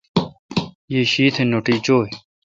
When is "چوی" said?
1.85-2.09